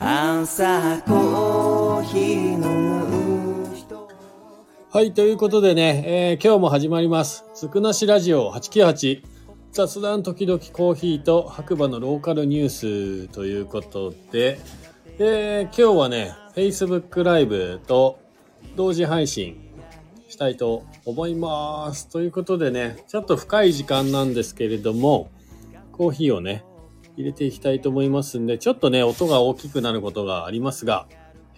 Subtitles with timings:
[0.00, 4.08] 朝コーヒー飲む人
[4.92, 7.44] はい、ということでね、えー今日も始まります。
[7.52, 9.24] つくなしラジオ898。
[9.72, 14.60] 雑談時々コーヒーと白馬のローカルニュースということで、
[15.18, 18.20] えー今日はね、Facebook ライブと
[18.76, 19.68] 同時配信
[20.28, 22.08] したいと思います。
[22.08, 25.28] ということでね、ちょっと深い時間なんですけれども、
[25.90, 26.64] コーヒーをね、
[27.18, 31.08] 入れていきたいと思いますんで、ちょっとね、音が大きくなることがありますが、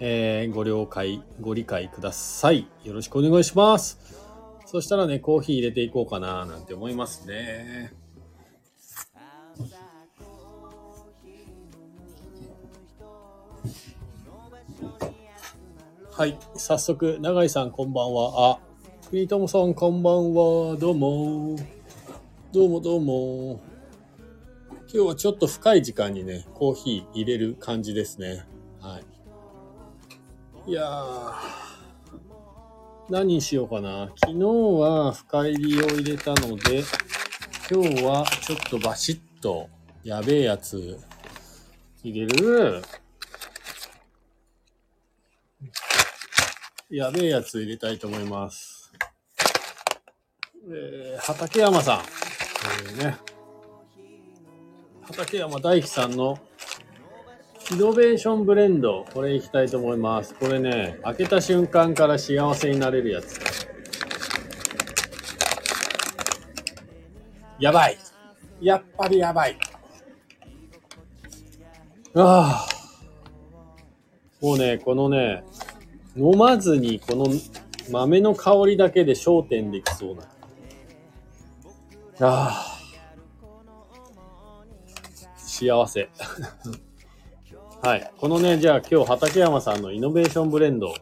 [0.01, 2.67] えーご了解、ご理解ください。
[2.83, 3.99] よろしくお願いします。
[4.65, 7.93] そしたらね、コーヒー入れていこうかななんて思いますね。
[16.11, 18.53] はい、早速、永井さんこんばんは。
[18.53, 18.59] あ、
[19.11, 20.77] クリトムさんこんばんは。
[20.79, 21.57] どうも。
[22.51, 23.70] どうもどうも。
[24.93, 28.45] 今日はちょっと深い時間にね、コーヒー入れる感じですね。
[28.81, 28.99] は
[30.67, 30.71] い。
[30.71, 31.33] いやー、
[33.09, 34.11] 何にしようかな。
[34.17, 36.83] 昨日は深入りを入れたので、
[37.71, 39.69] 今日はちょっとバシッと
[40.03, 40.99] やべえやつ
[42.03, 42.83] 入れる。
[46.91, 48.93] やべえやつ入れたいと思います。
[50.69, 52.01] えー、畠山さん。
[52.01, 53.30] えーね。
[55.11, 56.39] 畠山大樹さんの
[57.73, 60.35] イノベーションブレンド、これいきたいと思います。
[60.35, 63.41] これね、開けた瞬間から幸せになれるやつ。
[67.59, 67.99] やばい。
[68.61, 69.59] やっぱりやばい。
[72.15, 72.69] ああ。
[74.41, 75.43] もうね、このね、
[76.17, 77.27] 飲まずにこの
[77.91, 80.23] 豆の香りだけで焦点できそうな。
[82.27, 82.70] ああ。
[85.61, 86.09] 幸せ。
[87.83, 88.11] はい。
[88.17, 90.95] このね、じゃあ今日畠山さんのイノベーションブレンド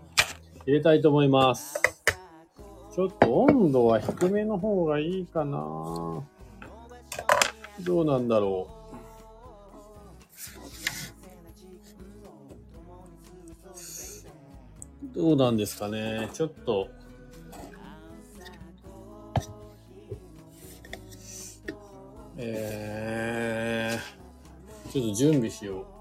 [0.66, 1.80] 入れたいと思います。
[2.92, 5.58] ちょっと温度は低めの方がいいかな
[7.84, 8.66] どうなんだろ
[15.14, 15.14] う。
[15.14, 16.28] どうなんですかね。
[16.32, 16.88] ちょっと。
[22.36, 24.17] えー、
[24.90, 25.98] ちょっと準備しよう。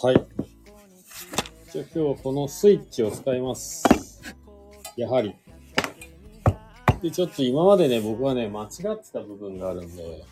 [0.00, 0.37] はい。
[1.80, 3.84] 今日はこのスイッチを使います。
[4.96, 5.36] やはり。
[7.00, 10.24] で、ちょっと今までね、僕はね、間違ってた部分があるんで、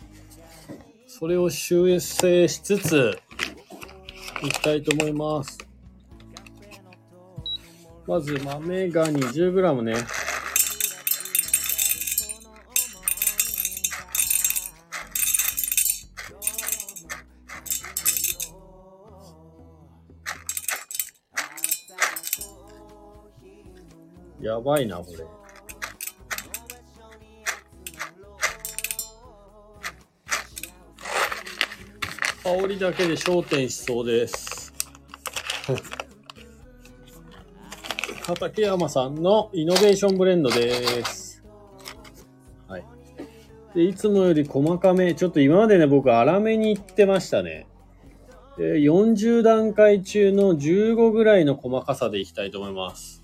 [1.07, 3.17] それを修正しつつ、
[4.43, 5.57] いきたいと思います。
[8.05, 9.95] まず豆が 20g ね。
[24.41, 25.25] やばいな、これ。
[32.43, 34.73] 香りだけで焦点しそうです。
[38.25, 41.43] 畠山さんのイノベーションブレンドです。
[42.67, 42.85] はい。
[43.73, 47.67] で、いつもより細かめ、ちょっと今までね、僕粗めにいってましたね。
[48.57, 53.16] で40段階中の15ぐらいの細かさでいきたいと思います。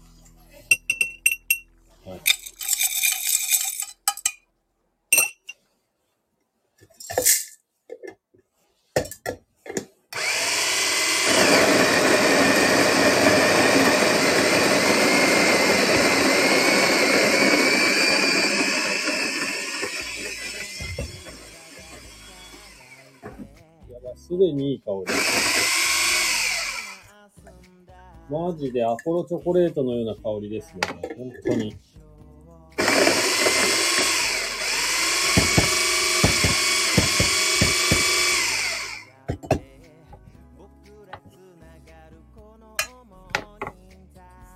[24.24, 25.14] すでにいい香り。
[28.30, 30.80] マジでアポロチョコレートのような香りですね。
[31.18, 31.76] 本当に。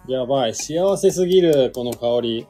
[0.08, 2.48] やばい、幸せすぎる、この香り。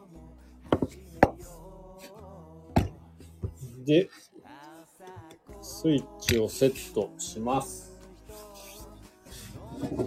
[3.88, 4.08] で、
[5.64, 7.89] スイッチチをセットします。
[9.79, 10.06] 今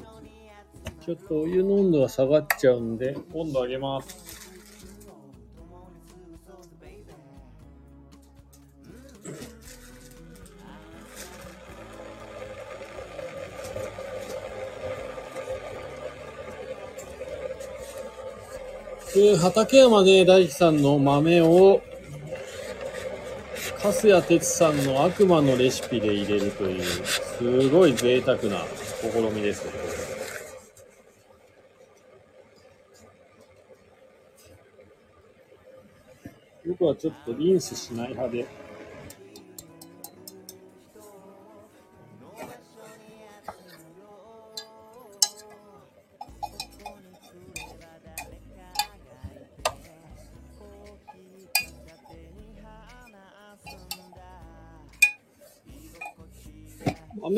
[1.00, 4.38] ちょっとお湯の温度が下がっちゃうんで、温度上げます。
[19.14, 21.80] で、畠山ね、大樹さんの豆を、
[23.82, 28.62] 粕谷哲さんの悪魔のレシピで入れるという、すごい贅沢な
[29.00, 29.72] 試みですね。
[36.68, 38.69] 僕はちょっとリンスしない派で。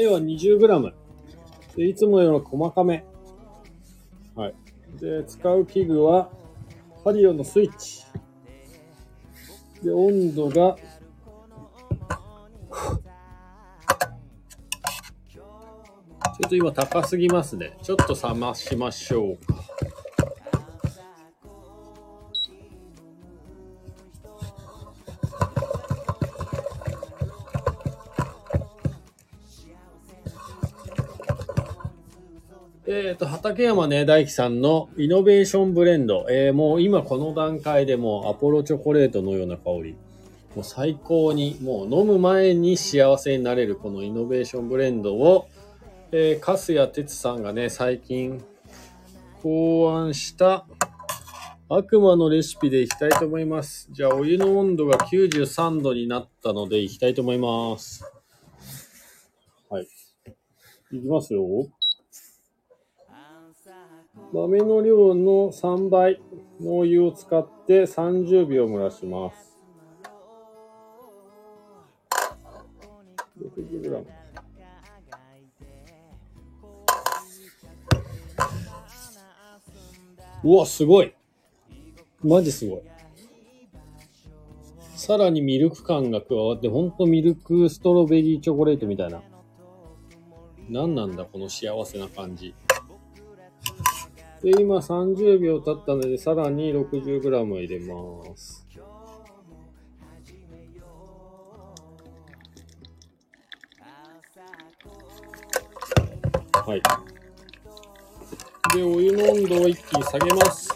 [0.03, 0.93] 豆は 20g。
[1.77, 3.05] で、いつもより細かめ。
[4.35, 4.55] はい。
[5.01, 6.31] で、使う器具は、
[7.05, 8.05] ハリオのスイッチ。
[9.83, 10.77] で、温度が、
[16.43, 17.77] ちょっと今高すぎますね。
[17.83, 19.55] ちょっと冷ましましょうか。
[33.23, 36.27] と、畠山ね、大樹さんのイノベーションブレンド。
[36.29, 39.97] えーもう今この段階でもうアポロチョコレートのような香り。
[40.57, 45.49] もう最高に、もう飲む前に幸せになれるこのイノベーションブレンドを、
[46.11, 48.43] えー、粕谷哲さんがね、最近
[49.41, 50.67] 考案した
[51.69, 53.89] 悪魔のレシピでいきたいと思います。
[53.93, 58.05] じゃあ、お湯の温度が93度になったのでいきたいと思います。
[59.71, 59.87] はい。
[60.91, 61.47] いきますよ。
[64.33, 66.19] 豆の量の3倍
[66.59, 69.59] のお湯を使って30秒蒸らします。
[73.39, 74.05] 60g。
[80.45, 81.15] うわ、すごい
[82.25, 82.83] マジすごい。
[84.97, 89.23] さらにミルク感が加わって、ほんとミルクストロベリーチョコレートみたいな。
[90.71, 92.55] 何なんだ、この幸せな感じ。
[94.43, 98.67] で、今30秒経ったので、さらに 60g 入れます。
[106.53, 106.83] はい。
[108.75, 110.71] で、お湯の温度を一気に下げます。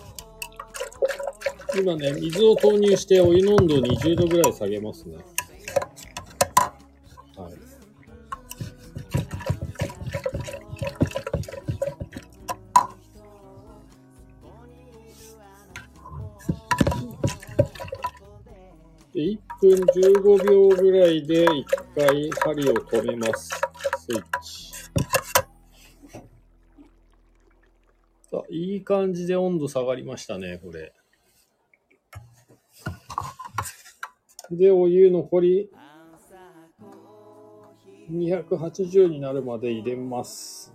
[1.76, 5.18] 今ね、水を投入してお湯の温度を20度ぐらい下げますね。
[19.60, 21.64] 分15秒ぐらいで1
[21.94, 23.48] 回針を止めます。
[23.98, 24.66] スイッチ。
[28.32, 30.92] あ、いい感じで温度下がりましたね、これ。
[34.50, 35.70] で、お湯残り
[38.10, 40.72] 280になるまで入れます。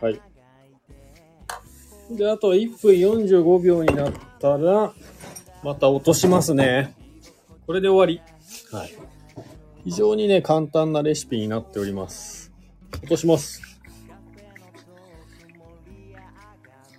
[0.00, 0.29] はい。
[2.10, 4.92] で、あと1分45秒になったら、
[5.62, 6.94] また落としますね。
[7.66, 8.20] これで終わり。
[8.76, 8.90] はい。
[9.84, 12.52] 非常にね、簡単なレシピになっております。
[12.94, 13.62] 落とします。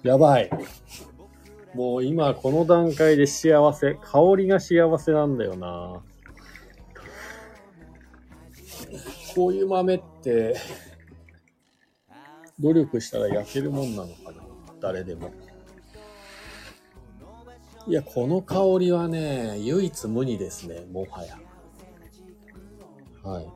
[0.03, 0.49] やばい。
[1.75, 3.95] もう今この段階で幸せ。
[4.01, 6.01] 香りが幸せなんだよな。
[9.35, 10.55] こういう豆って、
[12.59, 14.50] 努力したら焼けるもんなのかな
[14.81, 15.31] 誰でも。
[17.87, 21.39] いや、この香りはね、唯一無二ですね、もはや。
[23.23, 23.47] はい。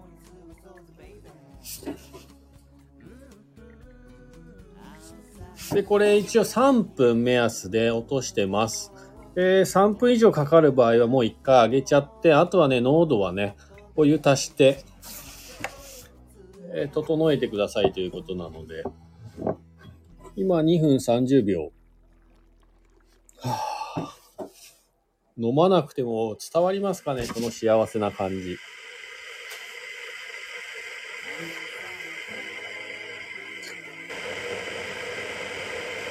[5.73, 8.93] で、これ一応3分目安で落としてます。
[9.35, 13.55] えー、3分以上かかる場合はもう1回上げちゃって、あとはね、濃度はね、
[13.95, 14.83] お湯足して、
[16.73, 18.83] えー整えてくださいということなので、
[20.35, 21.71] 今2分30秒。
[23.39, 23.57] は
[23.97, 24.15] あ
[25.37, 28.57] 飲まなくても伝わりますかねこの幸せな感じ。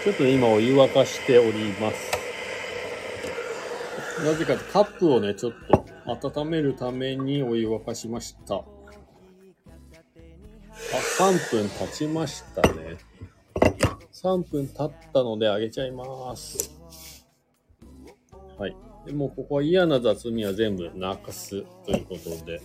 [0.05, 2.13] ちょっと今お湯沸かしております。
[4.23, 5.53] なぜかカップをね、ちょっ
[6.23, 8.63] と温めるためにお湯沸かしました。
[11.19, 13.14] 3分経ちましたね。
[14.25, 16.81] 3分経ったのであげちゃいます。
[18.57, 18.75] はい。
[19.05, 22.63] でもここは嫌な雑味は全部なくすということで。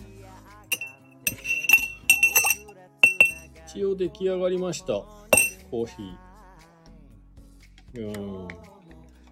[3.67, 4.93] 一応出来上がりました。
[5.69, 8.07] コーヒー。
[8.07, 8.47] うーん。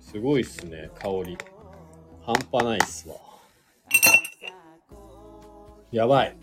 [0.01, 1.38] すごいっすね、香り。
[2.25, 3.15] 半端ないっすわ。
[5.91, 6.36] やばい。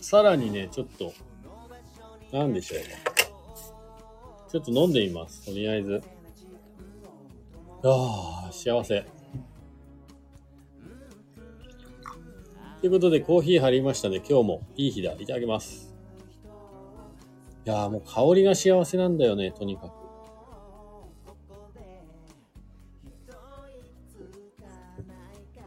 [0.00, 1.12] さらにね、ちょっと、
[2.36, 3.13] なんでしょうね。
[4.54, 5.44] ちょっと飲んでみます。
[5.44, 6.00] とりあえず。
[7.82, 9.04] ああ、幸せ。
[12.80, 14.18] ということで、コーヒー入りましたね。
[14.18, 15.14] 今日もいい日だ。
[15.14, 15.92] いただきます。
[17.66, 19.92] いやーもう香りが幸せなんだよね、とにか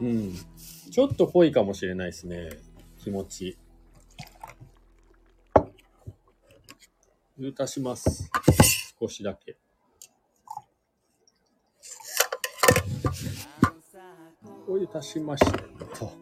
[0.00, 0.34] うん。
[0.90, 2.48] ちょっと濃いかもしれないですね。
[2.96, 3.58] 気持ち。
[7.54, 8.30] 足します。
[9.00, 9.56] 少しだけ。
[14.68, 15.58] お湯足しました
[15.96, 16.12] と。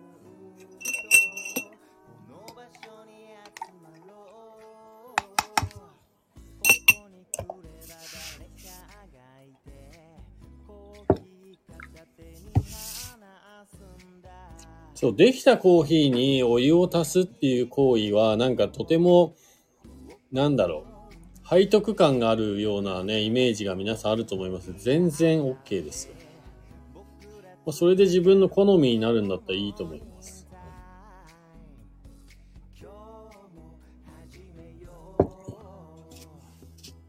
[14.95, 19.35] そう、できたコーヒーにお湯を足すっていう行為は、なんかとても、
[20.33, 20.96] なんだろう、
[21.49, 24.75] 背徳感があるようなね、イメージが皆さんあると思います。
[24.77, 26.15] 全然 OK ですよ。
[27.65, 30.49] まあそれで自分の好みになるんだったらいいと思います。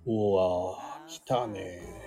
[0.05, 1.97] うわー、来たね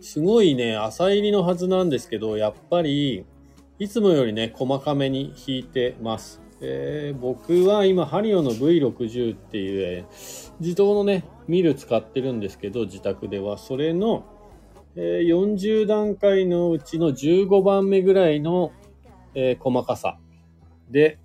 [0.00, 3.24] すごいね、浅入りのはずなんですけど、やっぱり、
[3.82, 6.40] いつもよりね、細かめに弾いてます。
[6.60, 10.06] えー僕は今、ハリオの V60 っていう、
[10.60, 13.58] 自動のね、ミル使ってるんですけど、自宅では。
[13.58, 14.24] それの、
[14.94, 18.70] えー40段階のうちの15番目ぐらいの、
[19.34, 20.16] え細かさ。
[20.88, 21.18] で、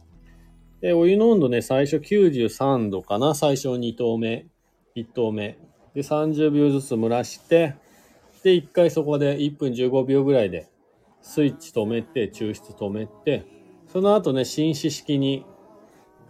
[0.82, 3.36] でお湯の温度ね、最初93度かな。
[3.36, 4.48] 最初2投目、
[4.96, 5.60] 1投目。
[5.94, 7.76] で、30秒ずつ蒸らして、
[8.42, 10.68] で、一回そこで1分15秒ぐらいで
[11.28, 13.46] スイッチ止めて、抽出止めて、
[13.92, 15.46] その後ね、浸子式に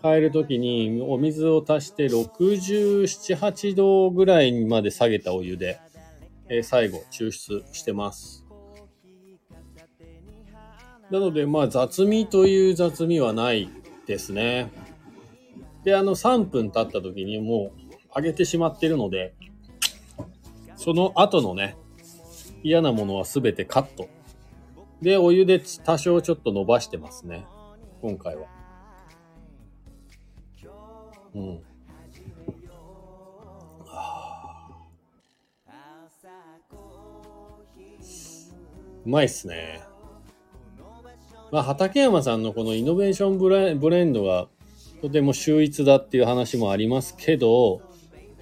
[0.01, 5.79] 変えるときにお水を足して67、8度ぐらいまで下げたお湯で、
[6.49, 8.43] えー最後抽出してます。
[11.11, 13.69] なので、まあ雑味という雑味はない
[14.07, 14.71] ですね。
[15.83, 17.81] で、あの3分経った時にもう
[18.15, 19.35] 揚げてしまってるので、
[20.75, 21.77] その後のね、
[22.63, 24.16] 嫌なものはすべてカット。
[25.01, 27.45] で、お湯で多少ちょっと伸ばしてますね。
[28.01, 28.47] 今回は。
[31.35, 31.61] うん。
[39.05, 39.81] うまいっすね。
[41.49, 44.47] まあ、畠山さんのこのイノベーションブレブレンドが
[45.01, 47.81] とても秀逸だっていう話もありますけど、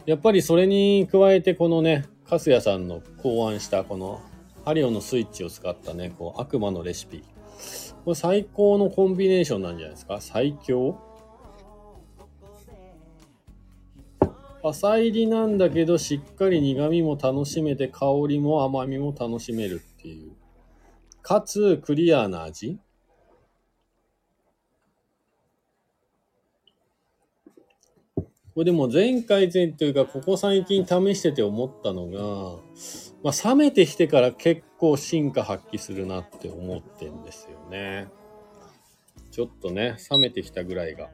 [0.08, 4.22] やっぱりそれに加えてこのね、カスヤさんの考案したこの
[4.66, 7.24] ハリオのスイッチを使ったね、こう悪魔のレシピ。
[8.04, 10.20] これ最高のコンビネーションなんじゃないですか？
[10.20, 10.98] 最強？
[14.64, 20.32] 浅入りなんだけど、しっかり苦味も楽しめて、香りも甘みも楽しめるっていう。
[21.22, 22.80] かつ、クリアな味
[28.56, 32.60] これでも前回前というか、ここ最近試してて思ったのが、
[33.26, 38.08] まあ、冷めてきてから結構進化発揮するなって思ってんですよね。
[39.32, 41.10] ちょっとね、冷めてきたぐらいが。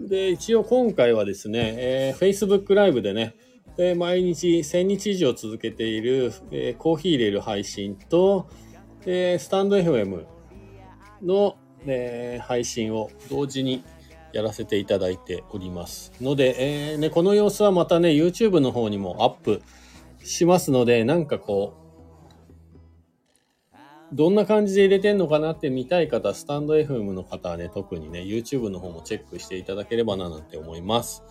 [0.00, 3.34] で、一応今回はですね、えー Facebook ライブでね、
[3.76, 8.48] えー毎日1000日以上続けている、えーコーヒー入れる配信と、
[9.04, 10.24] えスタンド FM
[11.22, 13.84] の、え配信を同時に
[14.32, 16.12] やらせていただいております。
[16.20, 19.62] ので、えーね、この様子はまたね、YouTube の方にもアップ
[20.24, 21.82] しますので、なんかこう、
[24.14, 31.22] どんな感じで入れてんのかなって見たい方、スタンド FM の方はね、特にね、YouTube の方もチェックしていただければななんて思います。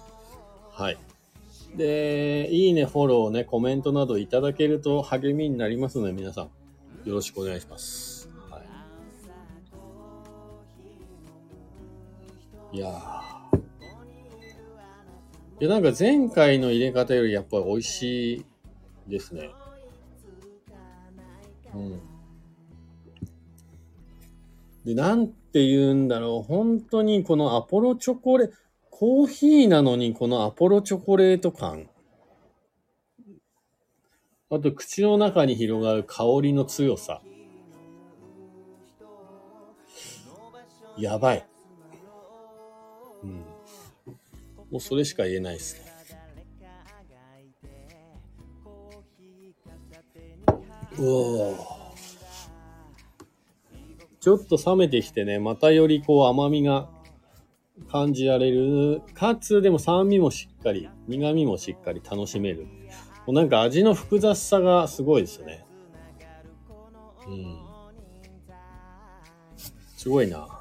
[0.72, 0.98] はい。
[1.76, 6.50] で、いいね、フォローね、コメントなどいただけると励みになりますので、皆さん、
[7.08, 8.21] よろしくお願いします。
[12.74, 12.78] い。
[12.78, 13.22] や
[15.60, 18.46] いや、なんか前回の入れ方よりやっぱり美味しい
[19.08, 19.52] ですね。
[21.74, 22.02] うん。
[24.86, 26.48] で、なんて言うんだろう。
[26.48, 28.56] 本当にこのアポロチョコレート、
[28.90, 31.90] コーヒーなのにこのアポロチョコレート感。
[34.50, 37.22] あと、口の中に広がる香りの強さ。
[40.98, 41.51] やばい。
[44.72, 45.92] もうそれしか言えないですね。
[50.98, 51.56] うお
[54.20, 56.90] ちょっと冷めてきてね、またよりこう甘みが
[57.92, 59.02] 感じられる。
[59.16, 62.68] かつ、でも酸味もしっかり、苦味もしっかり楽しめる。
[63.26, 65.66] もうなんか味の複雑さがすごいですよね。
[67.28, 67.58] うん。
[69.98, 70.61] すごいな。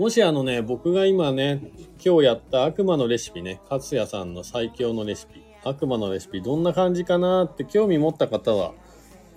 [0.00, 1.60] もしあのね、僕が今ね、
[2.02, 8.72] 今日やった悪魔のレシピね、勝也さんの最強のレシピ、悪魔のレシピどんな感じかなって興味持った方は、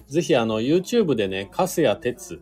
[0.08, 2.42] ぜひあの YouTube でね、カスヤ鉄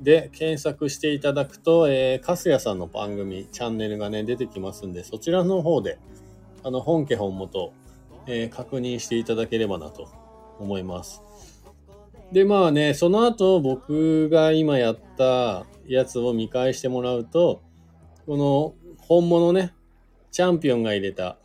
[0.00, 6.00] で検索していただくと、えー、カスヤさんの番組、チャンネルがね、出てきますんで、そちらの方で、
[6.64, 7.72] あの、本家本元、
[8.26, 10.08] えー確認していただければなと
[10.58, 11.22] 思います。
[12.32, 17.62] で、まあね、その後僕が今やったやつを見返してもらうと、
[18.26, 19.74] この本物ね、
[20.30, 21.36] チャンピオンが入れた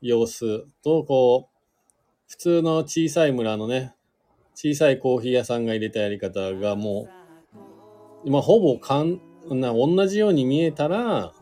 [0.00, 1.56] 様子と、こう、
[2.28, 3.94] 普通の小さい村のね、
[4.54, 7.08] 小さいコーヒー屋さんが入れたやり方がも
[8.24, 11.32] う、まあ、ほぼかんな同じように見えたら、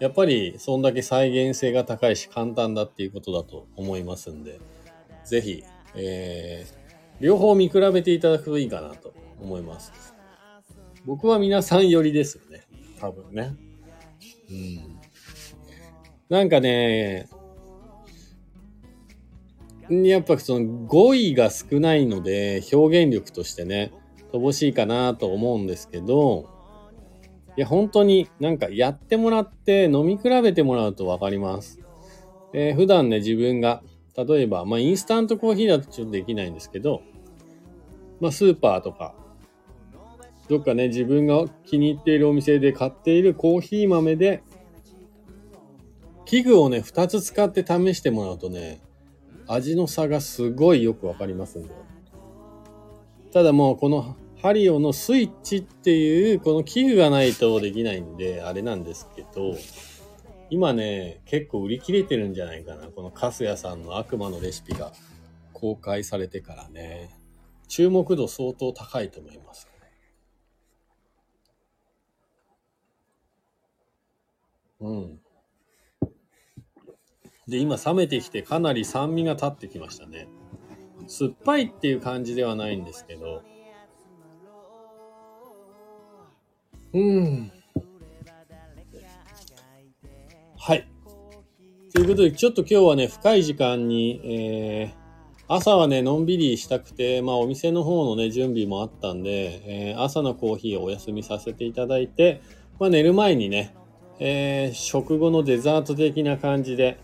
[0.00, 4.60] やっぱりそんだけ再現性が高いし簡単だっていうことだと思いますんで、
[5.24, 5.64] ぜひ、
[5.94, 6.79] えー、
[7.20, 9.92] 両方見比べていただくといいかなと思います。
[11.04, 12.66] 僕は皆さん寄りですよね。
[12.98, 13.54] 多分ね。
[14.50, 15.00] うん。
[16.28, 17.28] なんかね、
[19.90, 23.92] やっぱその語彙が少ないので表現力としてね、
[24.32, 26.48] 乏しいかなと思うんですけど、
[27.56, 31.80] いや本当になんかやってもらって飲み比べてもらうとわかります。
[32.54, 33.82] えー普段ね自分が、
[34.24, 37.02] 例えば、まあインスタントコーヒーだとちょっとできないんですけど、
[38.20, 39.14] まあスーパーとか、
[40.48, 44.42] どっかね自分が気に入っているお店で買っているコーヒー豆で、
[46.24, 48.80] 器具をね2つ使って試してもらうとね、
[49.46, 51.74] 味の差がすごいよくわかりますんで。
[53.32, 59.54] ただもうこのハリオのスイッチっていうこの器具がないとできないんであれなんですけど、
[60.50, 62.88] 今ね、結構売り切れてるんじゃないかな。
[62.88, 64.92] このカスヤさんの悪魔のレシピが
[65.52, 67.16] 公開されてからね。
[67.68, 69.68] 注目度相当高いと思います、
[74.80, 75.20] うん。
[77.46, 80.26] で、今冷めてきてかなり酸味が立ってきましたね。
[81.06, 83.42] 酸っぱいっていう感じではないんですけど。
[86.92, 87.52] うん。
[90.62, 90.86] はい。
[91.94, 95.00] ということで、ちょっと今日はね、深い時間に、えー
[95.48, 102.42] 朝はね、のんびりしたくて、まあお店の方のね、準備もあったんで、えー朝のコーヒーをお休みさせていただいて、
[102.78, 103.74] まあ寝る前にね、
[104.18, 106.98] えー食後のデザート的な感じで、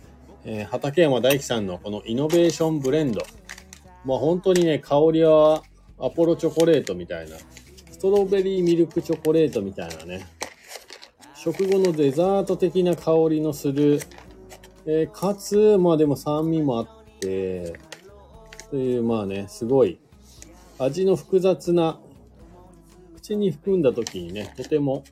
[0.45, 3.23] えー畠山大樹さんのこのイノベーションブレンド。
[4.05, 5.63] まあ本当にね、香りは
[5.99, 7.39] アポロチョコレートみたいな、
[7.91, 10.27] ストロベリーミルクチョコレートみたいなね、
[11.47, 14.01] 食後のデザート的な香りのする、
[14.85, 16.89] えーかつ、まあでも酸味もあっ
[17.21, 17.79] て、
[18.69, 20.01] という、まあね、すごい、
[20.81, 22.01] 味の複雑な、
[23.15, 25.05] 口に含んだ時にね、とても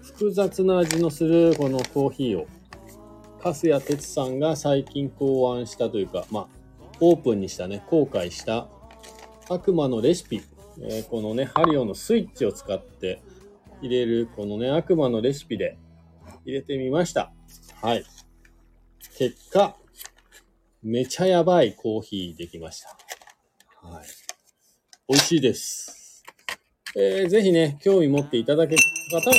[0.00, 2.46] 複雑な味のするこのコーヒーを、
[3.42, 6.48] 粕谷哲さんが最近考案したというか、まあ、
[7.00, 8.68] オープンにしたね、公開した
[9.50, 10.40] 悪魔のレシピ、
[10.80, 13.20] えーこのね、ハリオのスイッチを使って
[13.82, 15.78] 入れる、このね、悪魔のレシピで
[16.44, 17.32] 入れてみました。
[17.82, 18.04] はい。
[19.16, 19.76] 結果、
[20.82, 22.88] めちゃやばいコーヒーできました。
[23.82, 24.06] はい。
[25.08, 26.22] 美味しいです。
[26.96, 29.36] えーぜひね、興味持っていただける方は、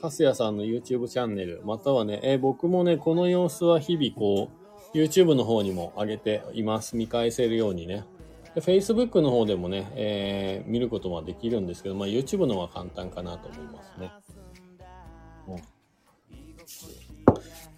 [0.00, 4.50] かすやさんの YouTube チャンネル、またはね、えー僕もね、この様子は日々こ
[4.94, 6.96] う、YouTube の方にも上げています。
[6.96, 8.04] 見返せるようにね。
[8.60, 14.12] で Facebook の方でもね、えー見ることはできるんですけど、まあ YouTube の方が簡単かなと思いますね。
[15.48, 15.78] うん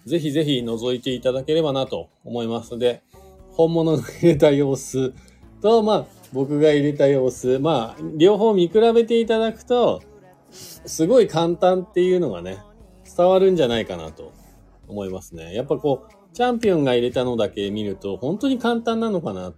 [0.05, 3.03] ぜひぜひ覗いていただければなと思いますので、
[3.51, 5.13] 本物の入れた様子
[5.61, 10.01] と、まあ、僕が入れた様子、まあ、両方見比べていただくと、
[10.49, 12.57] すごい簡単っていうのがね、
[13.15, 14.33] 伝わるんじゃないかなと
[14.87, 15.53] 思いますね。
[15.53, 19.53] やっぱこう、チャンピオンが入れたのだけ見ると、本当に簡単なのかなっ。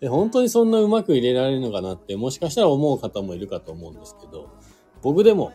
[0.00, 4.50] で、本当にそんなうまく入れられるのかなって、もしかしたら思う方もいるかと思うんですけど、
[5.02, 5.52] 僕でも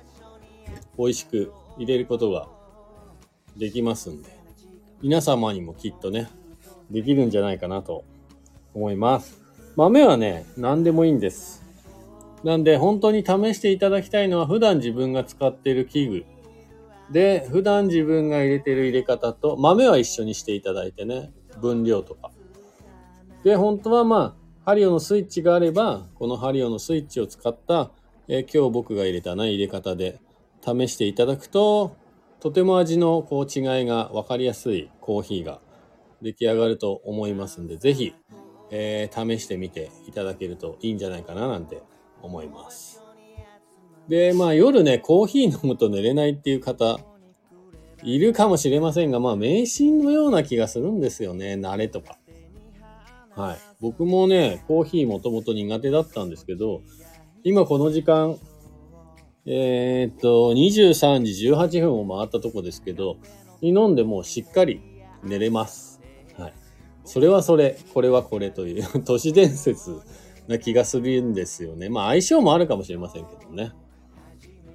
[0.98, 2.48] 美味しく入れることが
[3.56, 4.30] できますんで、
[5.02, 6.30] 皆様にもきっとね、
[6.90, 8.04] できるんじゃないかなと
[8.74, 9.42] 思います。
[9.76, 11.64] 豆はね、何でもいいんです。
[12.44, 16.26] なんで、本当に試していただきたいのは、普段自分が使っている器具。
[17.12, 22.32] で、普段自分が入れてる入れ方と、豆は一緒にしていただいてね、分量とか。
[23.44, 27.92] で、本当はまあ、ハリオのスイッチがあれば、このハリオのスイッチを使った、
[28.28, 30.22] えー今日僕が入れたな入れ方で
[30.62, 31.96] 試していただくと、
[32.40, 35.60] とても味のこう違いが分かりやすいコーヒーが
[36.22, 38.14] 出来上がると思いますんで、ぜひ、
[38.70, 41.82] えー試してみていただけるといいんじゃないかななんて
[42.22, 43.02] 思います。
[44.08, 47.00] で、まあ夜ね、コーヒー飲むと寝れないっていう方、
[48.04, 52.18] いるかもしれませんが、まあ迷信のような気がするんですよね、慣れとか。
[53.36, 53.58] はい。
[53.80, 56.82] 僕もね、コーヒーもともと苦手だったんですけど、
[57.44, 58.38] 今この時間、
[59.46, 63.18] えーっと、23時18分を回ったとこですけど、
[63.62, 64.82] 飲んでもうしっかり
[65.24, 66.02] 寝れます。
[66.38, 66.54] はい。
[67.06, 70.00] それはそれ、これはこれという 都市伝説
[70.48, 71.90] な気がするんですよね。
[71.90, 73.72] まあ相性もあるかもしれませんけどね。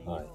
[0.04, 0.26] はい。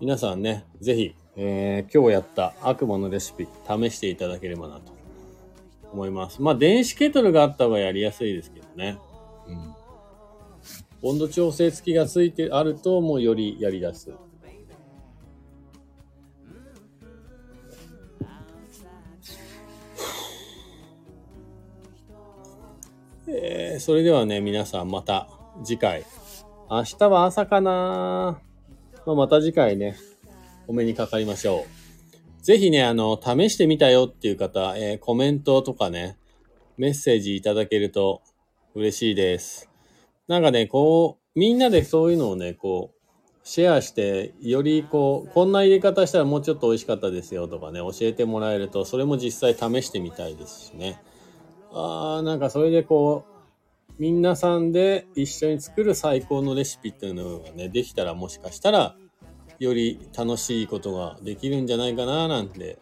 [0.00, 4.93] 皆さんね、ぜひ、えー今日やった悪魔のレシピ、試していただければなと
[5.94, 6.42] 思います。
[6.42, 8.98] まあ電子ケトルがあった方がやりやすいですけどね。
[9.46, 9.74] うん。
[11.02, 14.10] 温度調整付きがついてあると、もうよりやりやす。
[23.28, 25.28] えーそれではね、皆さんまた
[25.64, 26.04] 次回。
[26.70, 28.40] 明日は朝かな、
[29.06, 29.96] まあ、また次回ね、
[30.66, 31.83] お目にかかりましょう。
[32.44, 36.18] ぜひね、あの、試してみたよっていう方、えーコメントとかね、
[36.76, 38.20] メッセージいただけると
[38.74, 39.70] 嬉しいです。
[40.28, 51.00] なんかね、こう、みんなでそういうのをね、こう、シェアして、よりこう、こんな入れ方したらもうちょっと美味しかったですよとかね、教えてもらえると、それも実際試してみたいですしね。
[51.72, 58.98] あー、なんかそれでこう、みんなさんで一緒に作る最高のレシピっていうのがね、できたらもしかしたら、
[59.58, 62.78] より楽しいことができるんじゃないかななんて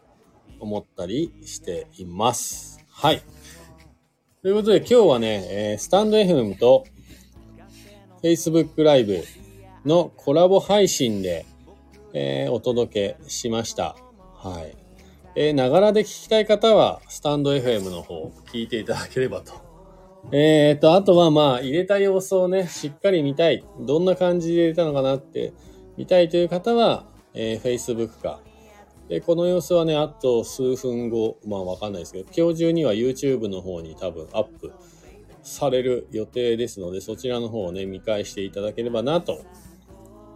[0.59, 2.79] 思ったりしています。
[2.89, 3.21] はい。
[4.41, 6.85] ということで今日はね、えースタンド FM と
[8.21, 9.23] Facebook ライブ
[9.85, 11.45] のコラボ配信で、
[12.13, 13.95] えーお届けしました。
[14.35, 14.75] はい。
[15.35, 19.53] えーながらで聞きたい方は、スタンド FM の方、聞いていただければと。
[20.31, 23.63] えーと、あとはまあ、入れた様子をね、しっかり見たい。
[23.81, 25.53] どんな感じで入れたのかなって
[25.97, 28.39] 見たいという方は、えー Facebook か。
[29.09, 34.71] で、この様子はね、あと数分後、まあわかんないですけど、今日中には YouTube の方に多分アップ
[35.43, 39.43] される予定ですので、そちらの方をね、見返していただければなと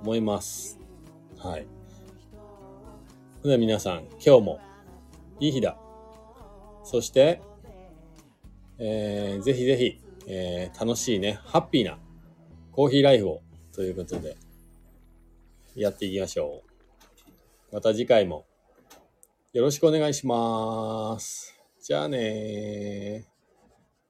[0.03, 0.79] 思います。
[1.37, 1.67] はい。
[3.41, 4.59] それでは皆さん、今日も
[5.39, 5.77] いい日だ。
[6.83, 7.41] そして、
[8.79, 11.97] えーぜひぜひ、えー楽しいね、ハッピーな
[12.73, 13.41] コーヒーライフを
[13.71, 14.35] ということで、
[15.77, 16.63] やっていきましょ
[17.71, 17.75] う。
[17.75, 18.45] また次回も
[19.53, 21.55] よろしくお願いします。
[21.81, 23.27] じゃあね。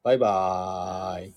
[0.01, 1.33] バイバーイ。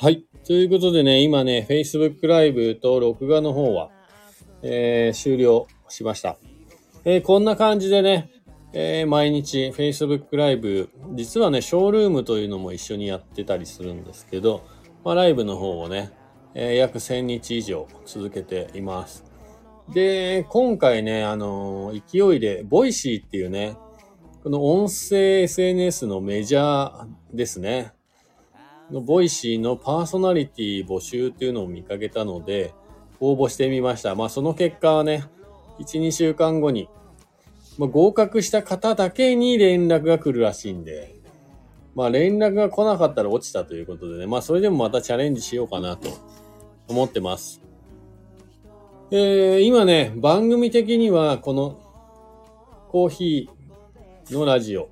[0.00, 0.24] はい。
[0.46, 3.90] ということでね、今ね、Facebook ライブと録画の方は、
[4.62, 6.36] えー終了しました。
[7.04, 8.30] えーこんな感じでね、
[8.72, 14.66] えー毎日 Facebook ライブ、実はね、ショールームというのも一緒にやってたりするんですけど、
[15.04, 16.10] まあ、ライブの方をね、
[16.54, 19.24] えー約1000日以上続けています。
[19.92, 23.76] で、今回ね、あのー勢いで、ボイシーっていうね、
[24.42, 27.92] この音声 SNS のメジャーですね。
[28.90, 32.74] のボイシーのパーソナリティ募集っていうのを見かけたので、
[33.20, 34.14] 応募してみました。
[34.14, 35.24] まあその結果はね、
[35.78, 36.88] 1、2週間後に、
[37.78, 41.14] まあ、合格した方だけに連絡が来るらしいんで、
[41.94, 46.08] まあ連絡が来なかったら落ちたということでね、まあそれでもまたチャレンジしようかなと
[46.88, 47.62] 思ってます。
[49.10, 51.80] えー、今ね、番組的にはこの
[52.88, 54.90] コーヒーのラジオ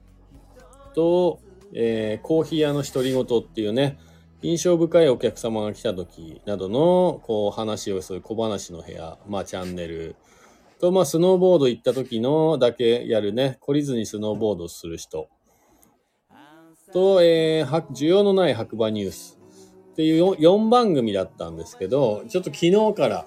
[0.94, 1.40] と、
[1.72, 3.98] えーコーヒー屋の独り言っていうね、
[4.42, 10.14] 印象深いお客様が来た時などの、こう、話をする小話の部屋、まあ、チャンネル
[10.80, 15.28] と、まあ、スノーボード行った時のだけやるね、懲りずにスノーボードする人。
[16.92, 19.38] と、えー、は需要のない白馬ニュース。
[19.92, 23.26] っていう 4, 番組だったんですけど、ちょっと昨日から、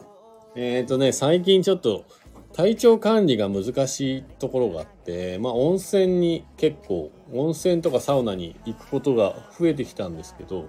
[0.55, 2.05] えっ、とね、最近ちょっと
[2.53, 10.67] 体調管理が難しいところがあって、まあ温泉に結構、温泉とかサウナに行くことが増えてきたんですけど、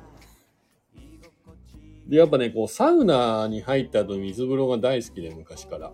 [2.08, 5.92] でやっぱね、こうサウナに入った後水風呂が大好きで昔から。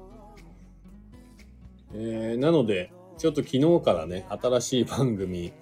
[1.94, 5.52] えーなので、ちょっと昨日からね、新しい番組、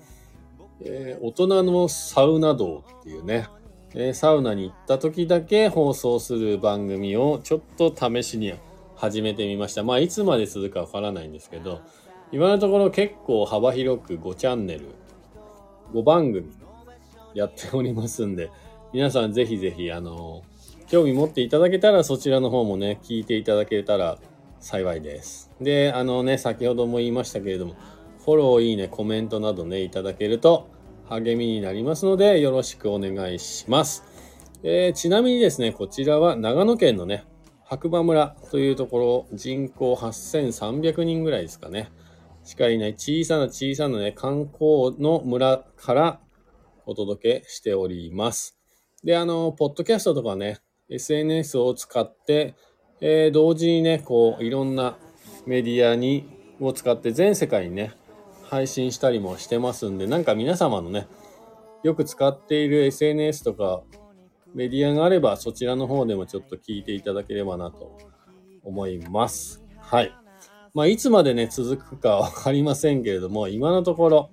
[0.80, 3.48] えー大人のサウナ道っていうね、
[3.94, 8.54] えーサウナに行った時だけ放送する番組をちょっと試しに
[8.96, 9.82] 始めてみました。
[9.82, 11.80] まあ、いつまで続くかわからないんですけど、
[12.32, 14.88] 今のところ結構幅広く5チャンネル、
[15.92, 16.50] 5番組
[17.34, 18.50] やっておりますんで、
[18.92, 20.42] 皆さんぜひぜひ、あの
[20.86, 24.18] 興味持っていただけたらそちらの方もね、聞いていただけたら
[24.64, 25.50] 幸いです。
[25.60, 27.74] で、あのね、先ほども言いましたけれども、
[28.24, 30.70] フォロー、いいね、コメントなどね、いただけると
[31.06, 34.04] 励みになりますので、よろしくお願いします。
[34.62, 37.26] えーちなみにですね、こちらは長野県のね、
[37.62, 41.92] 白馬村というところ、人口8300人ぐらいですかね。
[42.42, 46.20] しかいない小さな小さなね、観光の村から
[46.86, 48.58] お届けしております。
[49.02, 50.56] で、あの、ポッドキャストとかね、
[50.88, 52.54] SNS を使って、
[53.06, 54.96] えー同時にね、こう、いろんな
[55.44, 56.26] メディアに、
[56.58, 57.92] を使って全世界にね、
[58.44, 61.06] 配信したりもしてますんで、なんか皆様のね、
[61.82, 63.82] よく使っている SNS とか
[64.54, 67.94] メディアがあれば、そちらの方でもちょっと聞いていただければなと
[68.62, 69.62] 思います。
[69.80, 70.10] はい。
[70.72, 74.30] まあ、いつまでね、続くかわかりませんけれども、今のところ、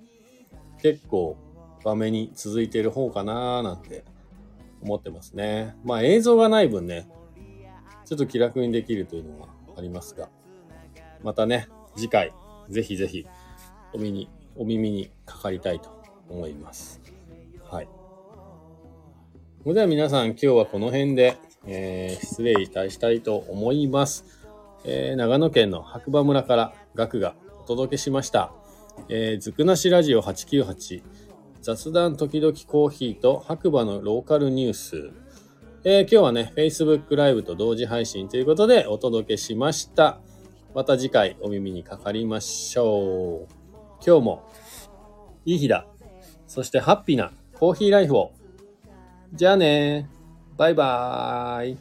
[0.80, 1.36] 結構、
[1.84, 4.04] 場面に続いている方かなーなんて
[4.80, 5.76] 思ってますね。
[5.84, 7.06] まあ、映像がない分ね、
[8.12, 10.28] ちょっと気楽にできるというのはありますが、
[11.22, 12.34] またね、次回、
[12.68, 13.26] ぜひぜひ、
[13.94, 15.88] お耳に、お耳にかかりたいと
[16.28, 17.00] 思います。
[17.70, 17.88] はい。
[19.62, 24.26] それでは皆さん、今日はこの辺で、えー失礼いたしたいと思います。
[24.84, 28.52] えー長野県の白馬村からガクがお届けしました。
[29.08, 31.02] えーずくなしラジオ898
[31.62, 35.12] 雑談時々コーヒーと白馬のローカルニュース。
[35.84, 40.20] えー今日はね、Facebook ライブと同時配信ということでお届けしました。
[40.76, 43.54] また次回お耳にかかりましょう。
[44.06, 44.48] 今日も
[45.44, 45.88] いい日だ。
[46.46, 48.30] そしてハッピーなコーヒーライフを。
[49.34, 50.08] じゃあね
[50.56, 51.78] バイバーイ。